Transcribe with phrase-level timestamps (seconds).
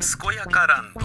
[0.00, 1.00] すこやかランド。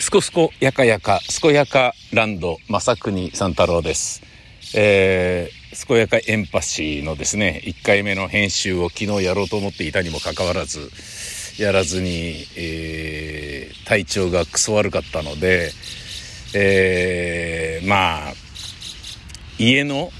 [0.00, 4.22] すこすこやかやかすこやかランド正国三太郎です。
[4.74, 10.90] えー、健やかエンパシーのですね1回目の編集を昨日やろうと思っていたにもかかわらず
[11.62, 15.70] やらずに、えー、体調がクソ悪かったので、
[16.54, 18.32] えー、まあ
[19.58, 20.10] 家の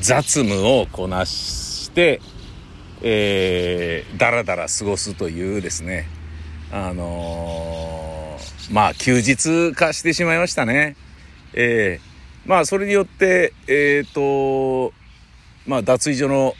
[0.00, 2.20] 雑務をこなして、
[3.02, 6.06] えー、だらだら過ごすというですね
[6.72, 10.96] あのー、まあ休日化してしまいましたね。
[11.52, 14.92] えー、まあそれによってえっ、ー、と
[15.66, 16.54] まあ脱衣所の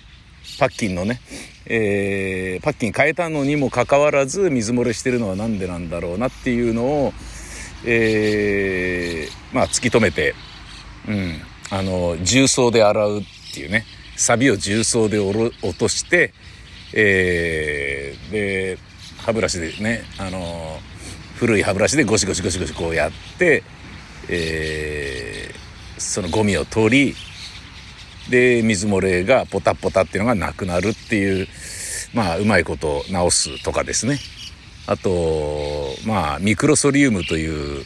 [0.58, 1.20] パッキンのね、
[1.66, 7.12] えー、パッキン変えたのにもかかわらず水漏れしてるのは何でなんだろうなっていうのを、
[7.86, 10.34] えー、まあ突き止めて、
[11.08, 13.22] うん、あの重曹で洗うっ
[13.54, 13.84] ていうね
[14.20, 16.34] サビを重曹で落として、
[16.92, 18.78] えー、で
[19.24, 20.78] 歯ブラシでね、あの
[21.36, 23.62] 古い歯ブラシでゴシゴシゴシゴシこうやって、
[24.28, 27.14] えー、そのゴミを取り
[28.28, 31.48] で水漏れがポタポタっていうのがなくなるっていう
[32.12, 34.18] まあうまいこと直すとかですね。
[34.86, 37.84] あとまあミクロソリウムという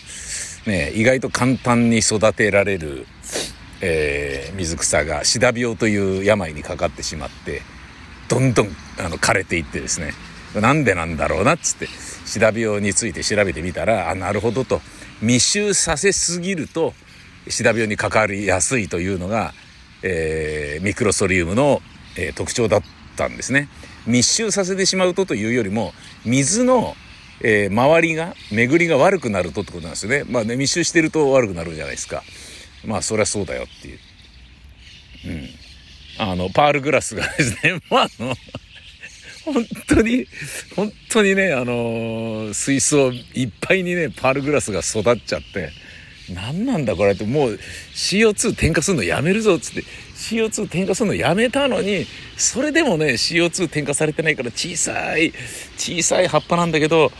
[0.66, 3.06] ね意外と簡単に育てられる、
[3.86, 7.60] えー、水草がシダ病という病にかかってしまって
[8.28, 8.68] どんどん
[8.98, 10.12] あの枯れていってですね
[10.58, 11.86] なんでなんだろうなっつって
[12.24, 14.80] シダ病について調べてみたらあなるほどと
[15.20, 16.94] 密集させすぎると
[17.48, 19.52] シダ病にかかりやすいというのが
[20.04, 21.80] えー、ミクロソリウムの、
[22.18, 22.82] えー、特徴だっ
[23.16, 23.68] たんですね。
[24.06, 25.92] 密集させてしまうとというよりも
[26.26, 26.94] 水の、
[27.40, 30.24] えー、周りが巡りが悪くなるとってことなんですよね。
[30.28, 32.22] まあね密集してると悪くなるじゃないですか。
[32.84, 33.98] まあそりゃそうだよっていう。
[35.26, 35.48] うん。
[36.18, 38.36] あのパールグラスがですね まああの
[39.44, 40.26] 本当に
[40.76, 45.70] 本当にねあの水槽いっぱいにねパールグラスが育っちゃって。
[46.32, 47.58] 何なんだこれってもう
[47.92, 49.82] CO2 添加するのやめるぞっつって
[50.14, 52.06] CO2 添加するのやめたのに
[52.38, 55.34] それでもね CO2 添加されてないから小さい
[55.76, 57.12] 小さい葉っぱなんだけど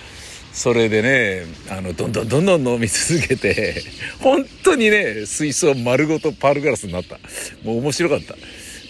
[0.55, 3.83] それでねあのどんどんどんどん飲み続けて
[4.21, 7.19] 本当にね水槽丸ごとパールガラスになった。
[7.65, 8.35] もう面白かった。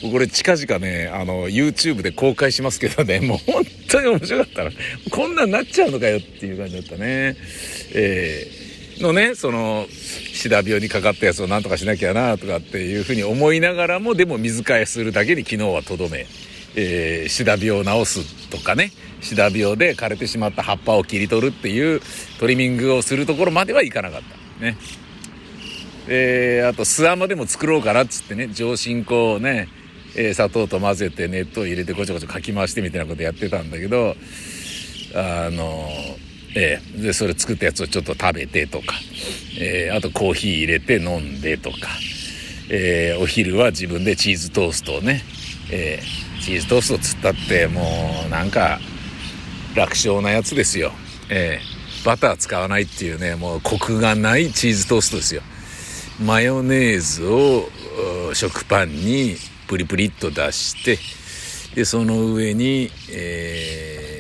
[0.09, 4.71] これ近々ねあの YouTube で公開しますけどねもう本当に面白かったな
[5.11, 7.37] こんなんなっちゃうのかよっていう感じだったね。
[7.95, 8.65] えー
[9.03, 16.27] のねそのシダ病にかかったやつをなんとかしなきゃなとかっていうふうに思いながらもでも水替えするだけに昨日はとどめ、
[16.77, 22.01] えー、シダ病を治すとかねシダ病で枯れてしまった葉っぱを切り取るっていう
[22.39, 24.23] トリミングをするところまではいかなかっ
[24.59, 24.77] たね。
[26.07, 29.69] えー、あと巣穴でも作ろうかなっつってね上新粉をね、
[30.17, 34.15] えー、砂糖と混ぜて熱湯入れてごちょごちょかき回してみたいなことやってたんだけど
[35.15, 36.25] あのー
[36.57, 38.95] えー、でそれ作ったやつをちょっと食べてとか、
[39.59, 41.77] えー、あとコーヒー入れて飲んでとか、
[42.71, 45.23] えー、お昼は自分でチーズトーストをね、
[45.71, 46.01] え
[46.45, 47.83] チーズトーストつったっても
[48.27, 48.79] うなんか
[49.75, 50.93] 楽勝なやつですよ、
[51.31, 51.59] え
[52.05, 55.43] バター使わないっていうねもうコクがないチーズトーストですよ。
[56.23, 57.69] マヨネーズを
[58.35, 60.99] 食パンにプリプリっと出して
[61.75, 64.15] でその上に、えー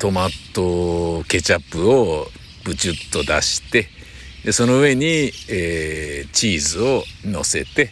[0.00, 2.26] トマトケチャップを
[2.64, 3.86] ブチュッと出して
[4.46, 7.90] でその上に、えー、チーズを乗せて、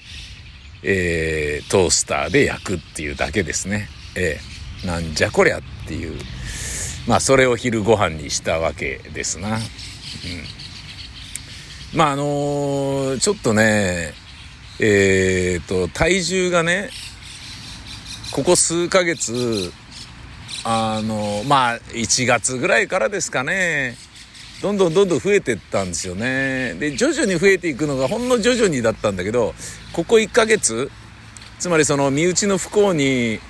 [0.83, 3.89] えー、トースターで焼くっていうだけですね。
[4.17, 6.19] えー、なんじゃこりゃっていう
[7.07, 9.57] まあそれを昼ご飯にしたわけですな。
[9.57, 9.61] うん、
[11.95, 14.13] まああのー、ちょっとね
[14.81, 16.91] えっ、と体重がね
[18.31, 19.73] ここ数ヶ月
[20.65, 23.97] あのまあ1月ぐらいからですかね
[24.63, 29.55] どんどんどんどん増えてったんですよねで徐々に増えていくのがほんの徐々にだったんだけど
[29.93, 30.91] ここ1ヶ月
[31.59, 33.41] つまりその身内の不幸に、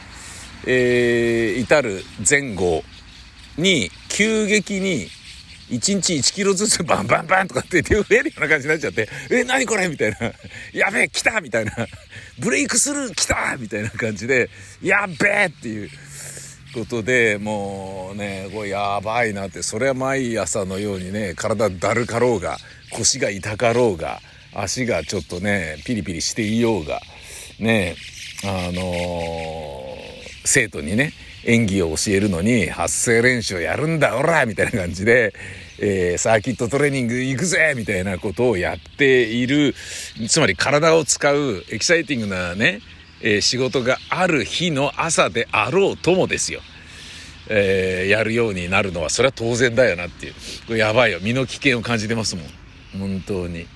[0.66, 2.82] えー、至る前後
[3.56, 5.08] に急激に
[5.70, 10.16] 1日1キロずつバンバンバンとかって手増えるような感じになっちゃって、え、何これみたいな。
[10.72, 11.72] やべえ、来たみたいな。
[12.38, 14.48] ブレイクスルー来たみたいな感じで、
[14.82, 15.90] やべえっていう。
[16.74, 22.58] ことでもうねこれやばいなってそれは毎朝のようにね体だるかろうが
[22.92, 24.20] 腰が痛かろうが
[24.54, 27.00] 足がちょっとねピリピリしていようが
[27.60, 27.96] ね
[28.44, 29.96] あのー、
[30.44, 31.12] 生徒にね
[31.44, 35.32] 演技を教えるのに発声練習をやるんだおらみたいな感じで、
[35.80, 39.74] えー、サーキットトレーニング行くぜみたいなことをやっている
[40.28, 42.80] つまり体を使うエキサイティングなね
[43.20, 46.60] えー、仕事がある日の朝であろうともですよ。
[47.50, 50.34] えー、やるようになるのはそれは当然だよなっていう。
[50.66, 51.18] これやばいよ。
[51.22, 52.44] 身の危険を感じてますもん。
[52.98, 53.66] 本当に。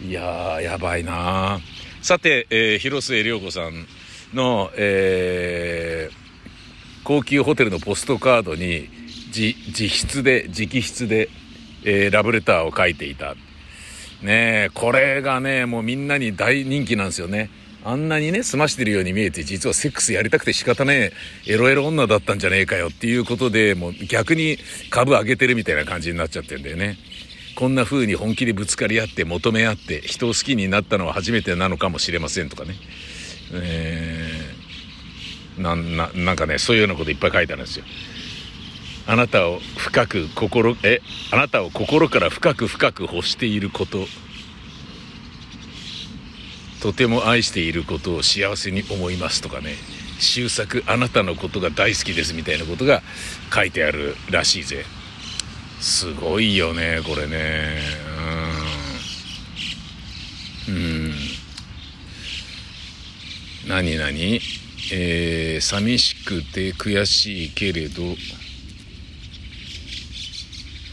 [0.00, 1.60] いやーやばいな
[2.00, 3.86] さて、えー、広末涼子さん
[4.34, 8.88] の、えー、高級ホテルのポストカードに
[9.28, 9.54] 自
[9.88, 11.28] 筆で直筆で、
[11.84, 13.36] えー、ラブレターを書いていた。
[14.22, 17.50] ねこれがねもうみんなに大人気なんですよね。
[17.84, 21.12] あんなにね、済ましてるように見えて、実はセックスやりたくて仕方ね
[21.46, 24.58] え、エロエロ女だったんじゃねえかよっていうことで、もう逆に
[24.90, 26.96] 株上げてるみたいな感じになっちゃってんだよね。
[27.56, 32.76] こんな風に本気でぶつかり合って求め合って人を好きになったのは初めてなのかもしれませんとかね。
[33.52, 37.84] えー、な、な、なんかね、そういうようなこといっぱい書いてあるんですよ。
[39.06, 41.00] あなたを深く心、え、
[41.32, 44.06] あなたを心から深く深く欲していること。
[46.82, 49.76] とても愛していることを幸せに思いますとかね。
[50.18, 53.02] 終作あなたのことが大好きですみたいなことが
[53.54, 54.84] 書いてあるらしいぜ。
[55.80, 57.80] すごいよねこれね。
[60.68, 61.14] うん。
[63.68, 64.40] 何何？
[64.92, 68.02] えー、寂しくて悔しいけれど。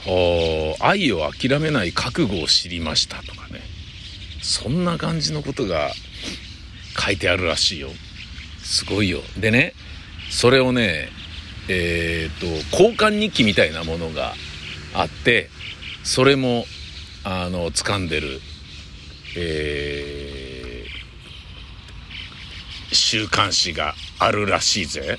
[0.05, 3.78] はあ愛を諦めない覚悟を知りましたとかね。
[4.41, 5.91] そんな感じのことが
[6.97, 7.89] 書いてあるらしいよ。
[8.63, 9.21] すごいよ。
[9.39, 9.73] でね
[10.29, 11.09] それをね
[11.67, 14.33] えっ、と交換日記みたいなものが
[14.93, 15.49] あって
[16.03, 16.65] それも
[17.23, 18.39] あの掴んでる
[19.37, 25.17] えー、週刊誌があるらしいぜ。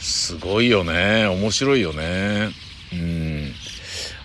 [0.00, 1.26] すごいよね。
[1.26, 2.50] 面白いよね。
[2.92, 3.52] うん。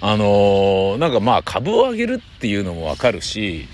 [0.01, 3.67] あのー、なんかまあ株を上げるっていうのもわかるし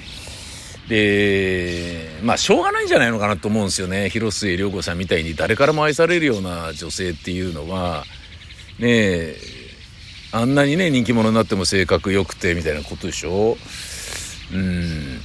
[0.89, 4.09] で、まあ、しょうがないんじゃないのかなと思うんですよね。
[4.09, 8.03] 広末涼子さんみたいに誰からも愛されるような女性っていうのは、
[8.79, 9.37] ねえ、
[10.31, 13.57] あんなにね、人気者になっても性格良くてみたいなことでしょ？
[14.51, 15.21] うん。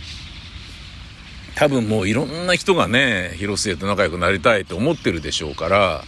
[1.54, 6.04] 多分もういろんな人がね、広末と仲良くなりたいと思ってるでしょうから、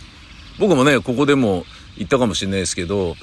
[0.58, 1.64] 僕もね、ここでも
[1.96, 3.16] 言ったかもしれないですけど、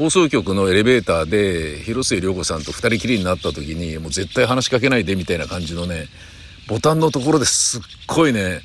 [0.00, 6.06] 放送局のエレベーターで広末涼子さんと2人きりになった時にもう絶対話しかけないでみたいな感じのね
[6.70, 8.62] ボタンのところですっごいね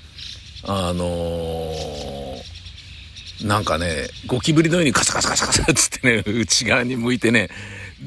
[0.65, 7.49] あのー、なんかねゴキブリのようにカサカサカサカサっつってね 内側に向いてね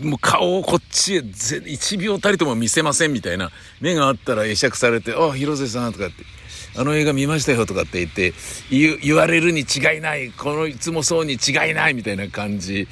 [0.00, 3.50] もう顔をこっちへ1秒たりとも見せませんみたいな
[3.82, 6.24] 目があったら会釈されて「あ広瀬さん」とかって。
[6.76, 8.34] あの映画見ましたよとかって言って
[8.70, 12.86] 言われるに違いないこのいつもそうに違いないみたいな感じ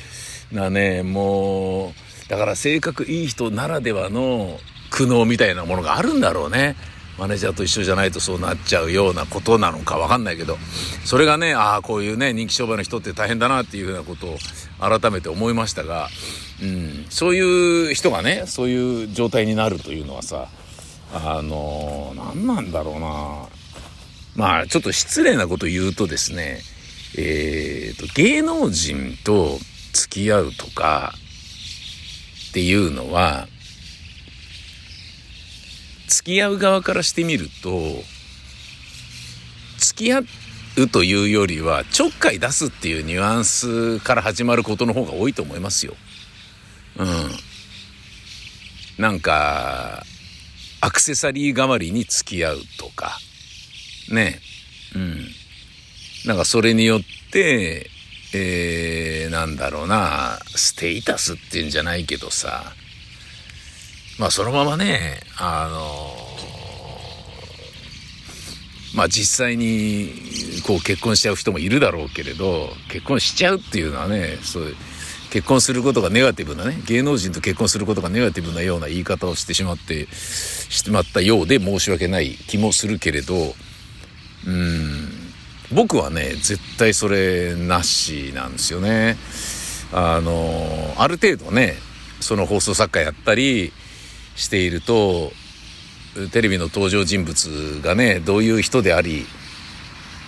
[0.52, 4.58] なねもうだから性格いい人ならではの
[4.90, 6.76] 苦悩みたいなものがあるんだろうね。
[7.18, 10.58] マネージャーと一緒じゃないとそうなっちゃうようなことなのか分かんないけど。
[11.04, 14.38] それがねああこういうね人気商売の人って大変だなっていうふうなことを
[14.78, 16.08] 改めて思いましたが、
[16.62, 20.48] うん、そういう人がねそういう状態になるというのはさ
[21.14, 23.48] あの何なんだろうな。
[24.34, 26.60] まあちょっと失礼なこと言うとですね
[27.16, 29.58] えーと芸能人と
[29.92, 31.14] 付き合うとか
[32.50, 33.48] っていうのは
[36.08, 37.80] 付き合う側からしてみると
[39.78, 40.20] 付き合
[40.76, 45.94] うというよりはちょっかい出すっていうニュアンスから始まることの方が多いと思いますよ。
[46.98, 47.06] うん。
[48.98, 50.04] なんか
[50.80, 53.18] アクセサリー代わりに付き合うとか
[54.10, 54.40] ね
[54.94, 55.26] うん
[56.26, 57.00] なんかそれによっ
[57.30, 57.90] て
[58.38, 62.64] えー、なんだろうな、ステータスっていうんじゃないけどさ、
[64.18, 66.26] まあそのままね、あの
[68.94, 70.10] まあ実際に
[70.66, 74.76] こう結婚しちゃう人もいるだろうけれど、結婚しちゃうっていうのはね、そういう、
[75.30, 83.54] 結婚することがネガティブなね、芸能人と結婚することがネガティブなような言い方をしてしまって、してまったようで申し訳ない気もするけれど、
[84.46, 85.05] うん、
[85.72, 89.16] 僕はね絶対それなしなんですよね。
[89.92, 91.74] あのある程度ね
[92.20, 93.72] その放送作家やったり
[94.34, 95.32] していると
[96.32, 99.26] テレビの登場人物がねどういう人であり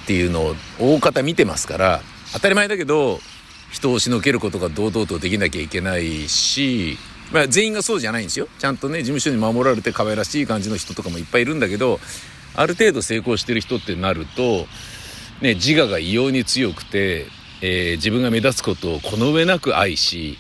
[0.04, 2.00] っていうのを大方見てますから
[2.32, 3.18] 当たり前だけど
[3.70, 6.96] 人を押しのけることが堂々とできなきゃいけないし、
[7.32, 12.00] まあ、全員がそうじゃないんですよちゃんとね事務所に守られて可愛らしい感じの人とかもいっぱいいるんだけど
[12.54, 14.66] ある程度成功してる人ってなると
[15.40, 17.26] ね、自我が異様に強くて、
[17.60, 20.36] えー、自分が目立つことをこの上なく愛し、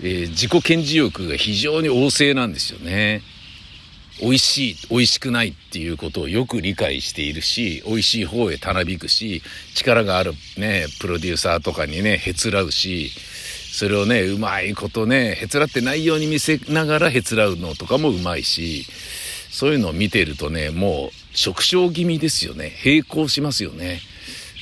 [0.00, 3.22] えー、自己顕示欲が非常に旺盛なんですよね。
[4.20, 9.42] 美味しい、美味しくないっていうことをよく理解しているし、美味しい方へたなびくし、
[9.74, 13.10] 力があるね、プロデューサーとかにね、へつらうし、
[13.72, 18.86] それをね、うまいことね、へつらってないように見せながらへつらうのとかもうまいし、
[19.50, 22.72] そういうのを見てるとね、もうう、食傷気味ですよね。
[22.84, 24.00] 並行しますよね。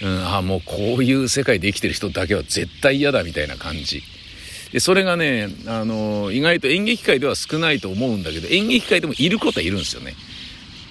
[0.03, 4.03] うん、あもうこういう世界で生きてる人だけは絶対嫌だみたいな感じ。
[4.73, 10.15] で、それがね、あの、意外と演劇界では少ないと思うんだけど、演劇界でもいることはいるんですよね。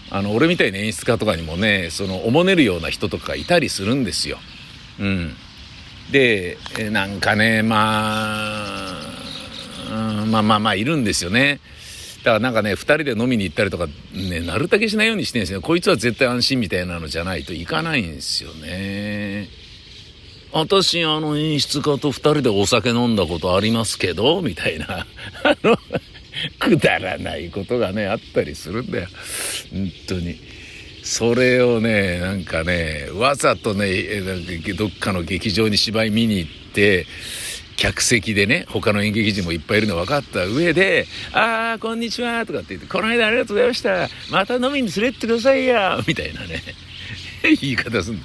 [0.09, 4.37] あの、俺みたいな演出家とかにもね、その、おもねるような人とかいたりするんですよ。
[4.99, 5.35] うん。
[6.11, 6.57] で、
[6.91, 8.99] なんかね、ま
[9.91, 11.59] あ、うん、まあまあまあ、いるんですよね。
[12.23, 15.61] だからなんかね、2人で飲みに行ったりとか、ね、なるだけしないようにしてるんですよ。
[15.61, 19.49] こいつは絶対安心みたいなのじゃないといかないんですよね。
[20.53, 25.05] 私、あの、演出家と二人でお酒飲んだことありますけど、みたいな、
[25.43, 25.77] あの、
[26.59, 29.07] くだらないことがね、あったりするんだよ。
[29.71, 30.37] 本当に。
[31.03, 34.21] それをね、なんかね、わざとね、
[34.77, 37.05] どっかの劇場に芝居見に行って、
[37.75, 44.09] 客席でね、他の演劇人もいっぱいいるの分かった上で、あー、こんにちはとかって言って、この間ありがとうございました。
[44.31, 46.61] また飲みに連れてってくださいよみたいなね。
[47.61, 48.21] 言い方すん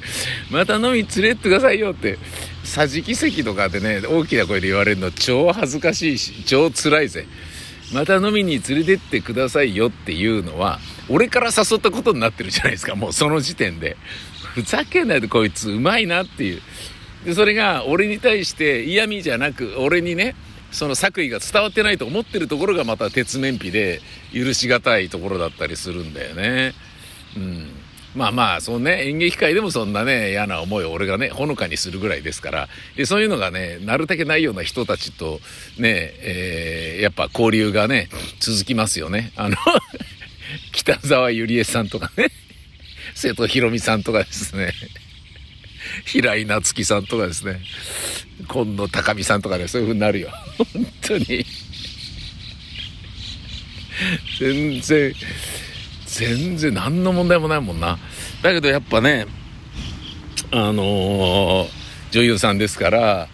[0.50, 2.18] また飲みに連れてってくださいよって、
[2.64, 7.26] 桟敷席とかでね、大きな声で言われるの超恥ずかしいし、超辛いぜ。
[7.92, 10.78] また飲みに連れてってくださいよっていうのは、
[11.08, 13.96] 俺から誘ったことになってるじゃないですか、もうその時点で。
[14.54, 16.62] ふざけんないでこいつうまいなっていう。
[17.28, 20.34] で、それが俺に対して嫌味じゃなく、俺にね、
[20.70, 24.00] その作為が伝わってないと思ってるところがまた鉄面皮で
[24.32, 26.72] 許しがたいところだったりするんだよね。
[27.36, 27.66] うん。
[28.14, 35.38] まあまあ、そのね、演劇界でもそんなね、嫌な思いを俺がね、ほのかにするぐらいですから、でそういうのがね、なるだけないような人たちと、
[35.78, 38.08] ね、えー、やっぱ交流がね、
[38.40, 39.32] 続きますよね。
[39.36, 39.56] あの
[40.72, 42.30] 北沢ゆりえさんとかね、
[43.14, 44.72] 瀬戸ひろみさんとかですね、
[46.06, 47.60] 平井夏樹さんとかですね、
[48.46, 50.30] 今野高美さんとかね、そういう風になるよ。
[50.58, 51.44] 本当に。
[54.38, 55.14] 全然、
[56.06, 57.98] 全然何の問題もないもんな。
[58.42, 59.26] だけどやっぱね、
[60.50, 61.68] あのー、
[62.12, 63.28] 女優さんですから、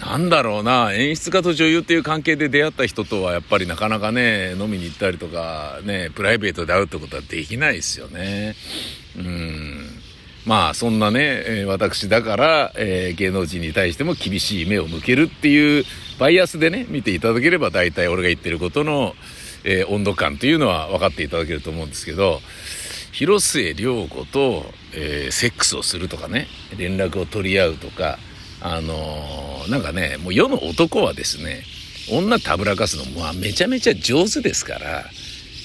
[0.00, 8.54] なんだろうな、演出家と女優っていう関係で出会った人とはやっぱりなかなかね、飲みに行ったりとか、ね、プライベートで会うってことはできないですよね。
[9.16, 9.77] うん。
[10.48, 15.84] まあそんなね、私だから、えー、芸能人に対しても厳しい目を向けるっていう
[16.18, 19.14] バイアスでね、見ていただければ大体俺が言ってることの、
[19.64, 22.40] えー、温度感というのは分かっていただけると思うんですけど、
[23.12, 24.64] 広末涼子と、
[24.94, 26.46] えー、セックスをするとかね、
[26.78, 28.18] 連絡を取り合うとか、
[28.62, 31.62] あのー、なんかね、もう世の男はですね、
[32.10, 35.04] 女たぶらかすの、まあ、めちゃめちゃ上手ですから、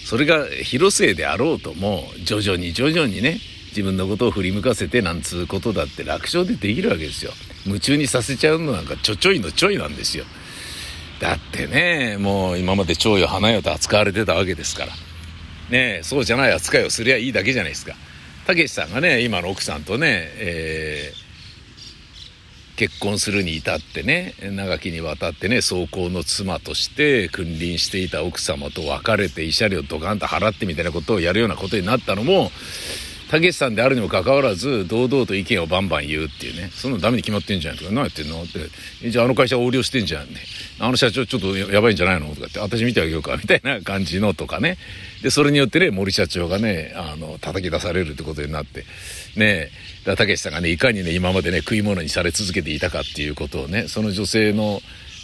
[0.03, 3.39] それが広末であろうとも、徐々に徐々にね、
[3.73, 7.31] 自分のことを振り向かせてなんつうことだって楽勝でできるわけですよ。
[7.65, 10.25] 夢中にさせちゃうのなんかちょちょいのちょいなんですよ。
[11.19, 14.93] だってね、もう今まで蝶よ花よと扱われてたわけですから。
[15.69, 17.95] ねそうじゃない扱いをすりゃいいだけじゃないですか。
[18.45, 32.51] たけしさんがね、今の奥さんとね、えー、結婚するに至ってね、長きにわたってね、走行の妻として君臨していた奥様と別れて慰謝料ドカンと払ってみたいなことをやるようなことになったのも、
[33.33, 38.43] たけしさんであるにもかかわらず、堂々と意見をバンバン言うっていうね、そんなのダメに決まってんじゃんとか、何やってんの？
[38.43, 40.35] って、じゃああの会社横領してんじゃんね。
[40.79, 42.27] あの社長ちょっとやばいんじゃないの？
[42.35, 44.77] とかって、私見てあげようか、みたいな感じのとかね。
[45.23, 48.85] で、それによってね、森社長がね、あの、叩き出されるってことになって、
[49.35, 49.71] ね
[50.05, 54.79] だたけしさんがね、いかにね、今までね、食い物にされ続けていたかっていうことをね、その女性の、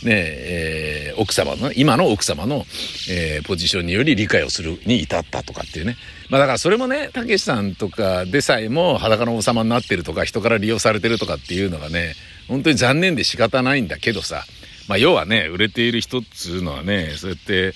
[0.06, 2.66] えー、奥様の、今の奥様の、
[3.10, 5.98] えー、ポジションにより理解をするに至ったとかっていうね。
[6.30, 12.14] まあだからそれもね、たけしさんとかでさえも裸の王様になってるとか、人から利用されてるとかっていうのがね、
[12.48, 14.44] 本当に残念で仕方ないんだけどさ、
[14.88, 17.74] まあ要はね、売れている人っつうのはね、そうやって、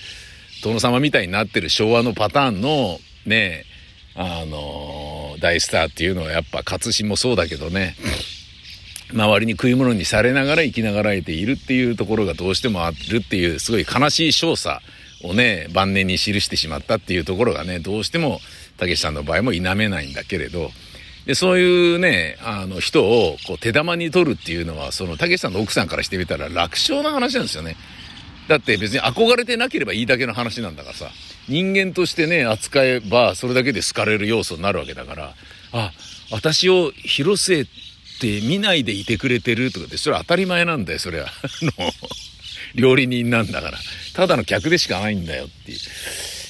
[0.62, 3.64] 殿様みたいになってる昭和のパターンの、ね、
[4.14, 7.96] あのー、大スターっていうのはやっぱ勝新もそうだけどね、
[9.12, 14.80] 周りに食い物にされながら生きながらえているっていうところがどうしてもあるっていうすごい悲しい少佐
[15.22, 18.40] をね晩年に記してしまったっていうところがねどうしても
[18.76, 20.70] たけしさんの場合も否めないんだけれど
[21.26, 27.76] でそういうねあの人をこう手玉に取るっていうのはそのたけしさんの奥さんからしてみたら楽勝な話なんですよね。
[28.48, 31.08] だって別に憧れてなければいいだけの話なんだからさ
[31.48, 35.34] 人間としてね扱えばそれだけで好かれる要素になるわけだから
[35.72, 35.92] あ
[36.30, 37.64] 私を広末
[38.16, 41.28] って見ないでいてくれてるとかって、それは当たり前なんだよ、それは。
[41.42, 41.48] あ
[41.80, 41.92] の、
[42.74, 43.78] 料理人なんだから。
[44.14, 45.78] ただの客でしかないんだよっていう。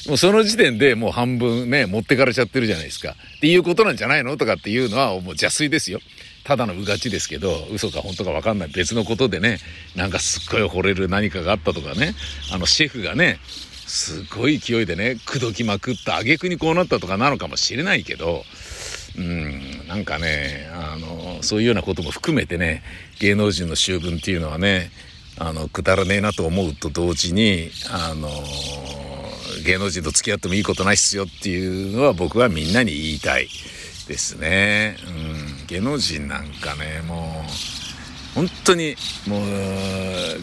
[0.09, 3.17] もうその時点でもう半分ね、持ってかれちゃってるじゃないですか。
[3.37, 6.01] っていうことなんじゃないのとかっていうのはもう邪推ですよ。
[6.45, 9.59] ただのうがちですけど、嘘か本当かわかんない別のことでね、
[9.97, 12.15] なんかすっごい惚れる何かがあったとかね、
[12.53, 13.39] あのシェフがね、
[13.87, 18.45] すごい勢いでね、口説きまくった挙句にこうなったとかなのかもしれないけど、
[19.17, 22.83] うん、なんかね、あの、そういうようなことも含めてね、
[23.21, 24.91] 芸能人の習文っていうのはね、
[25.39, 28.29] あの、くだらねえなと思うと同時に、あの、
[29.65, 33.49] 芸能人と付き合ってもいいことないっすよっていうのは僕はみんなに言いたい
[34.09, 34.97] ですね。
[35.07, 37.75] うん、芸能人なんかね、もう、
[38.35, 38.97] 本当に
[39.29, 39.43] もう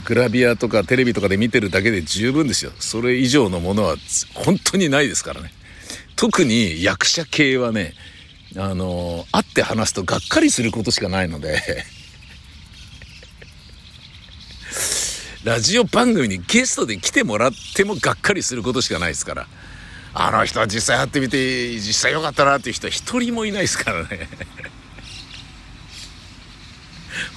[0.06, 3.98] グラビアとかテレビとかで見てるだけで十分ですよそれ以上のものは
[4.34, 5.52] 本当にないですからね
[6.16, 7.94] 特に役者系はね
[8.58, 11.62] あの会って話すとがっかりすることしかないので
[15.46, 19.48] ラジオ番組にゲストで来てもらってもがっかりすることしかないですから
[20.14, 24.28] あの人は実際会ってみて実際良かったなっていう人は一人もいないですからね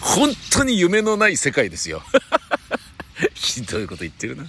[0.00, 2.02] 本当に夢のない世界ですよ。
[3.34, 4.44] ひどいこと言ってるな。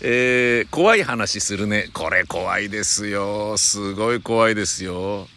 [0.00, 1.90] えー、怖い話するね。
[1.92, 3.56] これ怖いですよ。
[3.58, 5.28] すごい怖いですよ。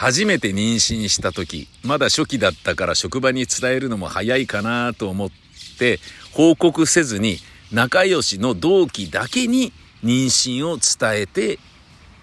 [0.00, 5.28] 初めて妊娠した時、まだ初期だったから職場に伝えるのも早いかなと思っ
[5.76, 5.98] て
[6.32, 7.38] 報告せずに
[7.72, 9.72] 仲良しの同期だけに
[10.04, 11.58] 妊娠を伝えて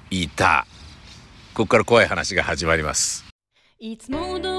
[0.10, 0.65] いた。
[1.53, 3.25] ここから怖い話が始まります。
[3.77, 4.54] いつも通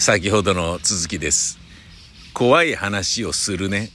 [0.00, 1.58] 先ほどの続きです。
[2.32, 3.90] 怖い話をするね。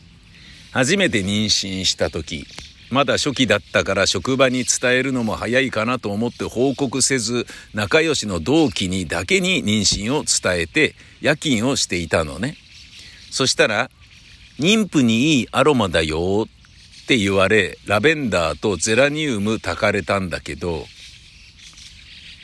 [0.71, 2.45] 初めて妊娠した時
[2.89, 12.57] まだ初期だったから職場に伝えるのも早いかなと思って報告せず仲良しの同期にだけに妊娠を伝えて夜勤をしていたのね。
[13.31, 13.89] そしたら
[14.59, 20.85] 妊婦にいいアロマだよって言われラベンダーとゼラニウム炊かれたんだけど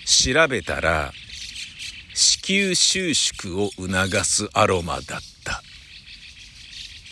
[0.06, 1.12] 調べたら
[2.22, 5.64] 子宮収縮を促すアロマだった。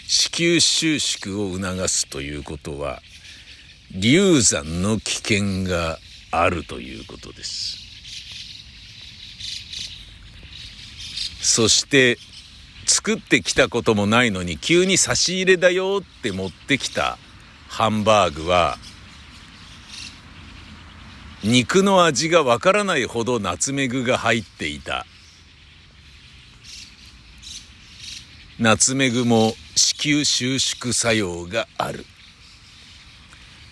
[0.05, 3.01] 子宮収縮を促すということは
[3.95, 5.97] 流産の危険が
[6.31, 7.77] あるということです。
[11.41, 12.17] そして
[12.85, 17.17] 作ってきたこともないのに急に差し入れだよって持ってきた
[17.69, 18.77] ハンバーグは
[21.43, 25.05] 肉の味がわからないほどナツメグが入っていた。
[28.59, 32.05] ナツメグも子宮収縮作用がある。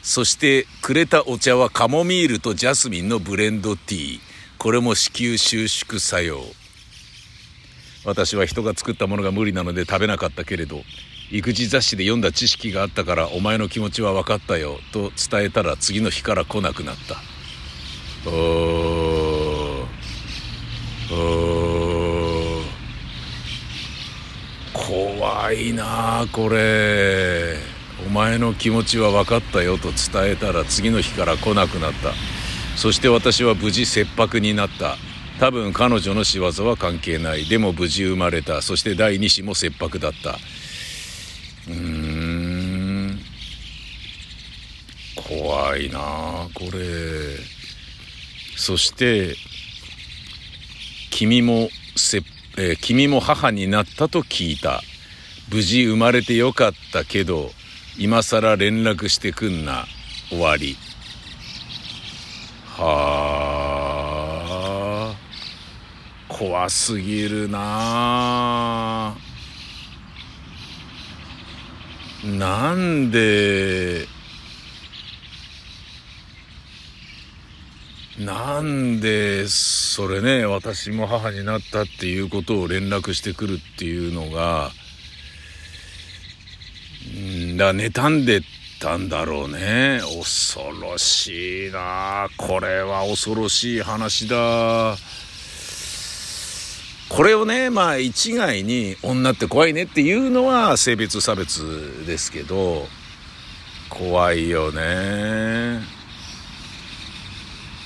[0.03, 4.19] そしてくれたお茶はカモミールとジャスミンのブレンドティー。
[4.59, 6.41] これも子宮収縮作用。
[8.05, 10.83] 私は人が作ったものが無理なので食べなかったけれど
[11.31, 17.34] 育児雑誌で読んだ知識があったからお前の気持ちは分かったよと伝えたら次の日から来なくなった。
[18.25, 19.85] おー。
[21.11, 22.65] おー。
[24.73, 27.57] 怖いなあこれ。
[28.07, 32.13] お前の気持ちは分かったよと伝えたら次の日から来なくなった。
[32.75, 34.97] そして私は無事切迫になった。
[35.39, 37.45] 多分彼女の仕業は関係ない。
[37.45, 38.61] でも無事生まれた。
[38.61, 40.31] そして第二子も切迫だった。
[41.67, 43.19] うーん。
[45.15, 47.54] 怖いなあこれ。
[48.55, 49.35] そして
[51.11, 52.23] 君もせ、
[52.57, 54.81] えー君も母になったと聞いた。
[55.51, 57.51] 無事生まれてよかったけど、
[57.99, 59.85] 今更連絡してくんな。
[60.29, 60.75] 終わり。
[62.77, 64.25] はあ。
[66.27, 69.15] 怖すぎるなあ
[72.25, 74.07] なんで、
[78.19, 84.71] なんで、それね、私も母になったっていうことを連絡してくるっていうのが、
[87.13, 88.41] んだ、妬んで
[88.79, 89.99] たんだろうね。
[90.01, 94.95] 恐ろしいなこれは恐ろしい話だ。
[97.09, 102.87] これをね、まあ一概に女って怖いねっていうのは性別差別ですけど、
[103.89, 105.94] 怖いよね。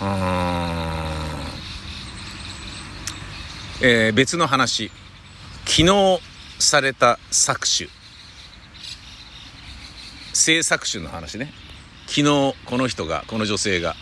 [0.01, 4.91] えー別の話。
[5.65, 6.19] 昨日
[6.57, 7.89] された搾取。
[10.33, 11.51] 性搾取の話ね。
[12.07, 13.97] 昨日この人が、この女性が、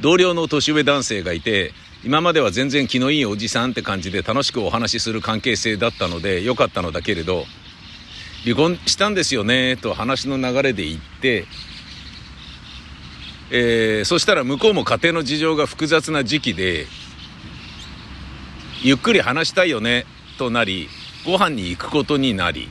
[0.00, 7.44] 同僚の年上男性がいて、今までは全然気のいいおじさんって感じで楽しくお話しする関係性だったので良かったのだけれど、
[8.44, 11.46] 離婚したんですよねと話の流れで言って、
[13.50, 16.86] えーそしたら向こうも家庭の事情が複雑な時期で、
[18.82, 20.04] ゆっくり話したいよね
[20.38, 20.88] となり、
[21.24, 22.68] ご飯に行くことになり、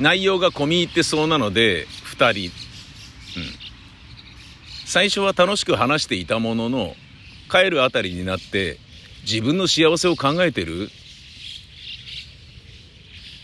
[0.00, 2.52] 内容が込み入ってそうなので、二人、うん。
[4.86, 6.94] 最初は楽しく話していたものの、
[7.50, 8.78] 帰るあたりになって、
[9.22, 10.90] 自分の幸せを考えてる？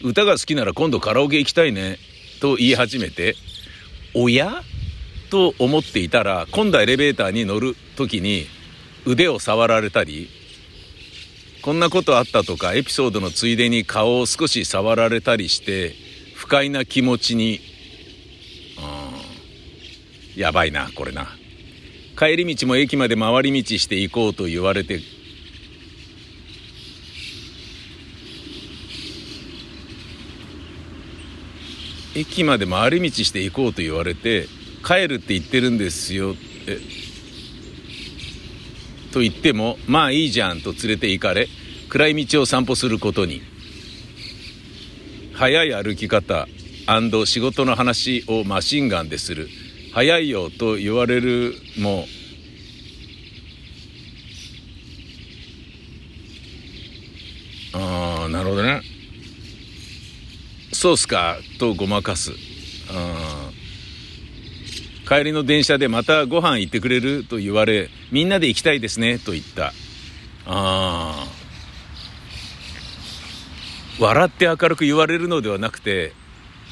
[0.03, 1.99] 歌が好きなら今度カラオケ行きたいね、
[2.41, 3.37] と言い始めて、
[4.15, 4.63] おや？
[5.35, 8.47] と思っていたら、今度エレベーターに乗る時に
[9.05, 10.29] 腕を触られたり、
[11.61, 15.97] こんなことあったとかエピソードのついでに顔を少し触られたりして、
[16.37, 17.59] 不快な気持ちに、
[20.37, 21.27] うん、やばいな、これな。
[22.17, 25.01] 帰り道も駅まで回り道して行こうと言われて、
[32.15, 34.47] 駅まで回り道して行こうと言われて、
[34.85, 36.79] 帰るって言ってるんですよ、え、
[39.13, 41.49] と言っても、まあいいじゃんと連れて行かれ、
[41.89, 43.41] 暗い道を散歩することに。
[45.33, 46.47] 早い歩き方
[47.25, 49.49] 仕事の話をマシンガンでする。
[49.93, 52.07] 早いよと言われるも、
[57.73, 58.83] ああ、なるほどね。
[60.73, 62.33] そうっすか、とごまかす。
[62.33, 63.34] うん
[65.07, 69.67] 帰りの電車でまたご飯行ってくれると言われ、みんなで行きたいですね、と言った。
[69.67, 69.73] あ
[70.47, 71.27] あ。
[73.99, 76.13] 笑って明るく言われるのではなくて、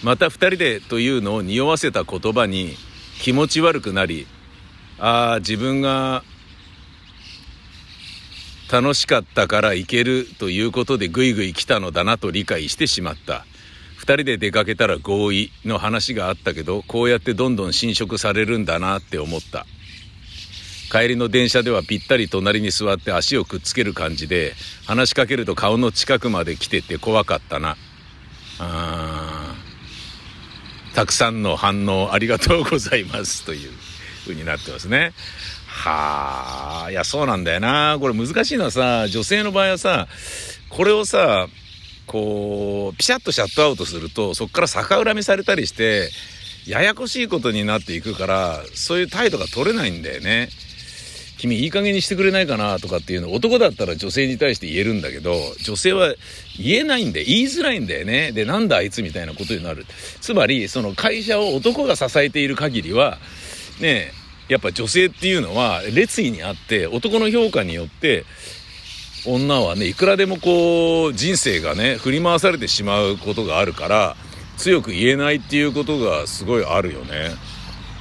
[0.02, 2.74] また二人でというのを匂わせた言葉に
[3.20, 4.26] 気持ち悪くなり、
[4.98, 6.24] ああ、自分が
[8.70, 13.44] 楽しかったから行けるということでぐいぐい来たのだなと理解してしまった。
[14.02, 19.64] 二人で出かけたら合意の話があったけど、こうやってどんどん侵食されるんだなって思った。
[20.90, 24.54] 帰りの電車ではぴったり隣に座って足をくっつける感じで、
[24.88, 27.76] 話しかけると顔の近くまで来てて怖かったな。
[28.58, 33.70] あーたくさんの反応ありがとうございますという
[34.24, 35.12] 風になってますね。
[35.68, 37.98] はあ、いや、そうなんだよな。
[38.00, 40.08] これ難しいのはさ、女性の場合はさ、
[40.70, 41.46] これをさ、
[42.12, 46.10] こう、ピシャッとシャットアウトすると、そこから逆恨みされたりして、
[46.66, 50.50] ややこしいことになっていくから、そういう態度が取れないんだよね。
[51.38, 56.14] 君いい加減にしてくれないかなとかっていうの男だったら女性に対して言えるんだけど女性は
[56.56, 58.30] 言えないんで言いづらいんだよね。
[58.30, 59.84] でなんだあいつみたいなことになる。
[60.20, 63.18] つまりその会社を男が支えている限りは
[63.80, 64.12] ね
[64.48, 68.24] やっぱ女性っていうのは列位にあって男の評価によって
[69.24, 74.16] 女はねいくらでもこう人生がね振り回されてしまうことがあるから
[74.56, 77.30] 強く言えないっていうことがすごいあるよね。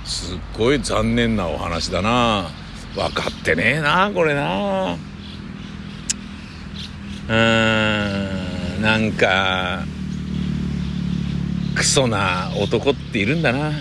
[0.04, 2.50] すっごい残念なお話だな。
[2.96, 4.98] 分かってねえなこれな。
[7.28, 9.86] うーんなんか
[11.76, 13.72] クソな男っているんだな。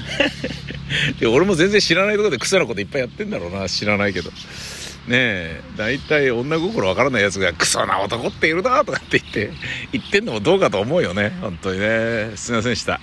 [1.19, 3.69] で俺も全然知らないところでクソなこといっぱいやってんだろうな。
[3.69, 4.31] 知らないけど。
[5.07, 9.51] ねえ大体女心わからないやつがクソな男っているなとかって言って
[9.93, 11.31] 言ってんのもどうかと思うよね。
[11.41, 12.33] 本当にね。
[12.37, 13.01] すいませんでした。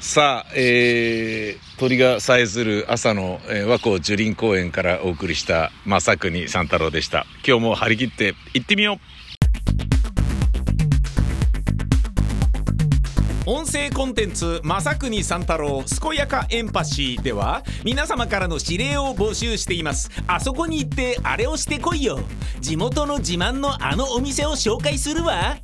[0.00, 7.26] さあ、えー、鳥がさえずる朝の、えー、和光樹林公園からお送りした正国三太郎でした。
[7.46, 9.13] 今日も張り切って行ってみよう
[13.46, 20.10] 音声コンテンツ「正国三太郎健やかエンパシー」では皆様からの指令を募集しています。
[20.26, 22.20] あそこに行ってあれをしてこいよ。
[22.60, 25.58] 地元の自慢のあのお店を紹介するわ。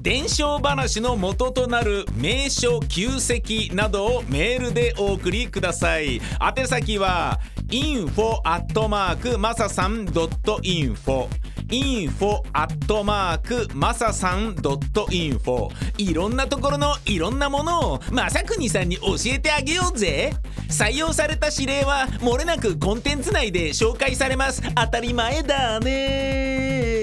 [0.00, 6.20] 伝承話の元となる名所旧跡などをメールでお送りください。
[6.56, 11.28] 宛先は info アットマークマサさん .info
[11.74, 20.32] info アットマークまささん .info いろんなところのいろんなものをまさくにさんに教えてあげようぜ。
[20.68, 24.62] 採用された指令はもれなくコンテンツ内で紹介されます。
[24.74, 26.93] 当たり前だね。